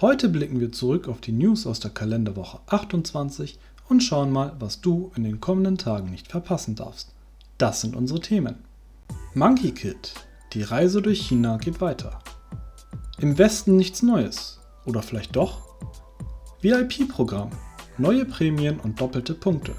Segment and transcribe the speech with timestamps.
[0.00, 4.80] Heute blicken wir zurück auf die News aus der Kalenderwoche 28 und schauen mal, was
[4.80, 7.14] du in den kommenden Tagen nicht verpassen darfst.
[7.58, 8.56] Das sind unsere Themen.
[9.34, 10.14] Monkey Kid.
[10.52, 12.18] Die Reise durch China geht weiter.
[13.18, 14.58] Im Westen nichts Neues.
[14.84, 15.62] Oder vielleicht doch?
[16.60, 17.50] VIP-Programm.
[17.96, 19.76] Neue Prämien und doppelte Punkte.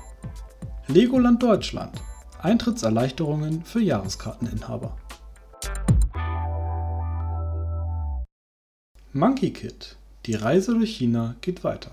[0.88, 2.02] Legoland Deutschland.
[2.42, 4.96] Eintrittserleichterungen für Jahreskarteninhaber.
[9.12, 9.98] Monkey Kid.
[10.26, 11.92] Die Reise durch China geht weiter.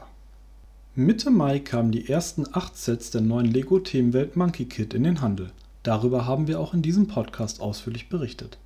[0.95, 5.51] Mitte Mai kamen die ersten acht Sets der neuen Lego-Themenwelt Monkey Kid in den Handel.
[5.83, 8.57] Darüber haben wir auch in diesem Podcast ausführlich berichtet.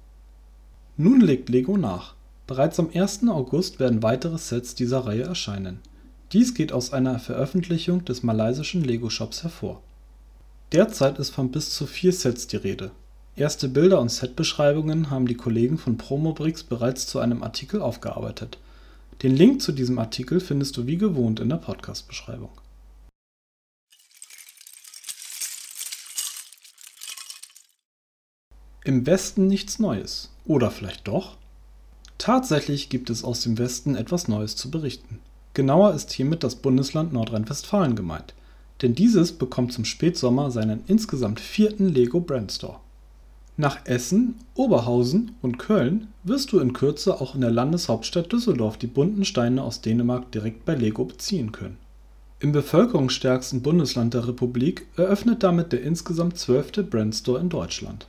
[0.97, 2.15] Nun legt Lego nach.
[2.47, 3.27] Bereits am 1.
[3.27, 5.81] August werden weitere Sets dieser Reihe erscheinen.
[6.33, 9.83] Dies geht aus einer Veröffentlichung des malaysischen Lego-Shops hervor.
[10.71, 12.93] Derzeit ist von bis zu vier Sets die Rede.
[13.35, 18.59] Erste Bilder und Setbeschreibungen haben die Kollegen von Promobricks bereits zu einem Artikel aufgearbeitet.
[19.23, 22.51] Den Link zu diesem Artikel findest du wie gewohnt in der Podcast-Beschreibung.
[28.85, 30.31] Im Westen nichts Neues.
[30.45, 31.39] Oder vielleicht doch?
[32.19, 35.21] Tatsächlich gibt es aus dem Westen etwas Neues zu berichten.
[35.55, 38.35] Genauer ist hiermit das Bundesland Nordrhein-Westfalen gemeint,
[38.83, 42.81] denn dieses bekommt zum Spätsommer seinen insgesamt vierten Lego Brand Store.
[43.59, 48.87] Nach Essen, Oberhausen und Köln wirst du in Kürze auch in der Landeshauptstadt Düsseldorf die
[48.87, 51.79] bunten Steine aus Dänemark direkt bei Lego beziehen können.
[52.39, 58.09] Im bevölkerungsstärksten Bundesland der Republik eröffnet damit der insgesamt zwölfte Brandstore in Deutschland.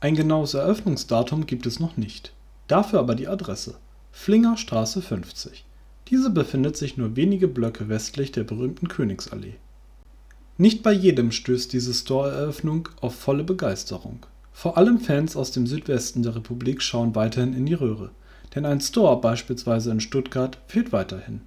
[0.00, 2.32] Ein genaues Eröffnungsdatum gibt es noch nicht,
[2.66, 3.74] dafür aber die Adresse:
[4.10, 5.66] Flingerstraße 50.
[6.08, 9.56] Diese befindet sich nur wenige Blöcke westlich der berühmten Königsallee.
[10.56, 14.24] Nicht bei jedem stößt diese Store-Eröffnung auf volle Begeisterung
[14.56, 18.12] vor allem Fans aus dem Südwesten der Republik schauen weiterhin in die Röhre,
[18.54, 21.42] denn ein Store beispielsweise in Stuttgart fehlt weiterhin.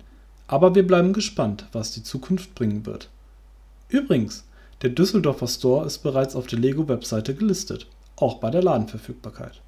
[0.45, 3.09] Aber wir bleiben gespannt, was die Zukunft bringen wird.
[3.87, 4.45] Übrigens,
[4.83, 9.59] der Düsseldorfer Store ist bereits auf der Lego-Webseite gelistet, auch bei der Ladenverfügbarkeit.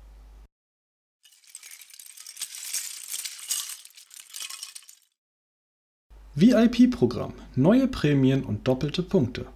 [6.35, 9.47] VIP-Programm, neue Prämien und doppelte Punkte.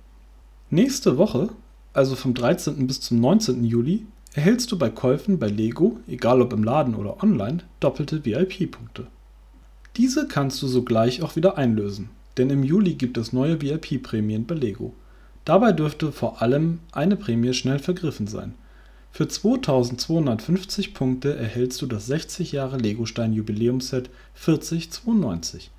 [0.72, 1.52] Nächste Woche
[1.96, 2.88] also vom 13.
[2.88, 3.64] bis zum 19.
[3.64, 9.08] Juli, erhältst du bei Käufen bei Lego, egal ob im Laden oder online, doppelte VIP-Punkte.
[9.96, 14.56] Diese kannst du sogleich auch wieder einlösen, denn im Juli gibt es neue VIP-Prämien bei
[14.56, 14.94] Lego.
[15.46, 18.56] Dabei dürfte vor allem eine Prämie schnell vergriffen sein.
[19.12, 25.72] Für 2250 Punkte erhältst du das 60 Jahre Legostein Jubiläumsset 4092.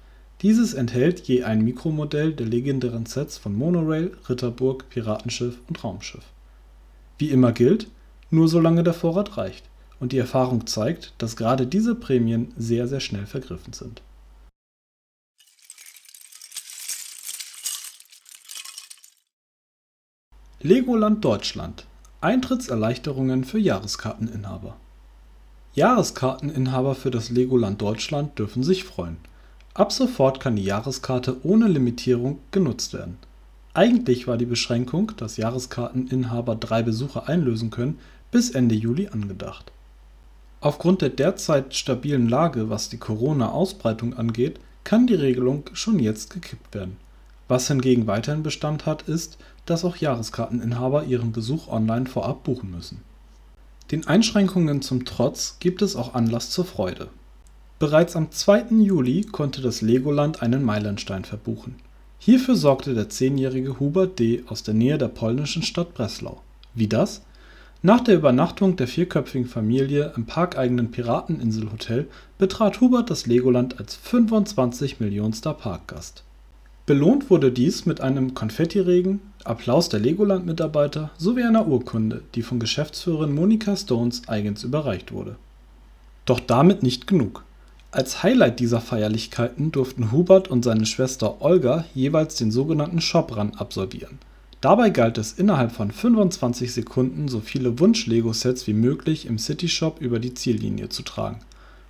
[0.43, 6.25] Dieses enthält je ein Mikromodell der legendären Sets von Monorail, Ritterburg, Piratenschiff und Raumschiff.
[7.17, 7.89] Wie immer gilt:
[8.31, 9.65] nur solange der Vorrat reicht,
[9.99, 14.03] und die Erfahrung zeigt, dass gerade diese Prämien sehr sehr schnell vergriffen sind.
[20.61, 21.87] Legoland Deutschland
[22.21, 24.77] Eintrittserleichterungen für Jahreskarteninhaber
[25.75, 29.19] Jahreskarteninhaber für das Legoland Deutschland dürfen sich freuen
[29.77, 33.19] Ab sofort kann die Jahreskarte ohne Limitierung genutzt werden.
[33.75, 37.99] Eigentlich war die Beschränkung, dass Jahreskarteninhaber drei Besucher einlösen können,
[38.31, 39.71] bis Ende Juli angedacht.
[40.63, 46.75] Aufgrund der derzeit stabilen Lage, was die Corona-Ausbreitung angeht, kann die Regelung schon jetzt gekippt
[46.75, 46.97] werden.
[47.47, 53.03] Was hingegen weiterhin Bestand hat, ist, dass auch Jahreskarteninhaber ihren Besuch online vorab buchen müssen.
[53.91, 57.11] Den Einschränkungen zum Trotz gibt es auch Anlass zur Freude
[57.79, 58.69] Bereits am 2.
[58.81, 61.75] Juli konnte das Legoland einen Meilenstein verbuchen.
[62.19, 64.45] Hierfür sorgte der zehnjährige Hubert D.
[64.47, 66.41] aus der Nähe der polnischen Stadt Breslau.
[66.73, 67.21] Wie das?
[67.83, 72.09] Nach der Übernachtung der vierköpfigen Familie im parkeigenen Pirateninselhotel
[72.39, 76.25] betrat Hubert das Legoland als 25-millionster Parkgast.
[76.87, 83.35] Belohnt wurde dies mit einem Konfettiregen, Applaus der Legoland-Mitarbeiter sowie einer Urkunde, die von Geschäftsführerin
[83.35, 85.37] Monika Stones eigens überreicht wurde.
[86.25, 87.45] Doch damit nicht genug
[87.91, 94.19] als Highlight dieser Feierlichkeiten durften Hubert und seine Schwester Olga jeweils den sogenannten Shop-Run absolvieren.
[94.61, 100.19] Dabei galt es innerhalb von 25 Sekunden so viele Wunsch-Lego-Sets wie möglich im City-Shop über
[100.19, 101.41] die Ziellinie zu tragen.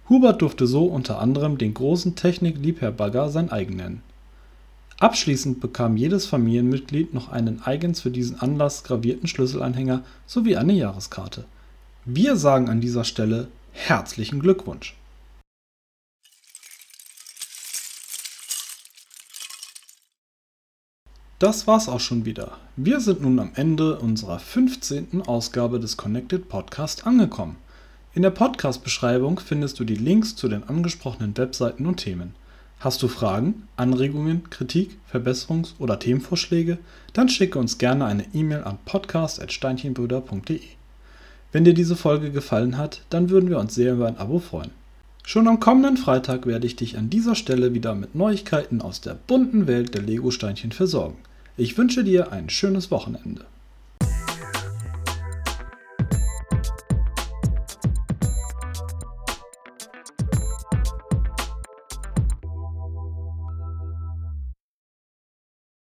[0.08, 4.02] Hubert durfte so unter anderem den großen Technik-Liebherr-Bagger sein eigen nennen.
[4.98, 11.44] Abschließend bekam jedes Familienmitglied noch einen eigens für diesen Anlass gravierten Schlüsselanhänger sowie eine Jahreskarte.
[12.04, 14.94] Wir sagen an dieser Stelle herzlichen Glückwunsch!
[21.38, 22.52] Das war's auch schon wieder.
[22.76, 25.20] Wir sind nun am Ende unserer 15.
[25.26, 27.56] Ausgabe des Connected Podcast angekommen.
[28.14, 32.34] In der Podcast-Beschreibung findest du die Links zu den angesprochenen Webseiten und Themen.
[32.80, 36.78] Hast du Fragen, Anregungen, Kritik, Verbesserungs- oder Themenvorschläge?
[37.12, 40.62] Dann schicke uns gerne eine E-Mail an podcast.steinchenbrüder.de.
[41.52, 44.70] Wenn dir diese Folge gefallen hat, dann würden wir uns sehr über ein Abo freuen.
[45.28, 49.14] Schon am kommenden Freitag werde ich dich an dieser Stelle wieder mit Neuigkeiten aus der
[49.14, 51.16] bunten Welt der Lego-Steinchen versorgen.
[51.56, 53.44] Ich wünsche dir ein schönes Wochenende.